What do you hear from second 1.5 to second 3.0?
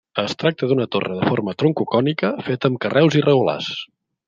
troncocònica feta amb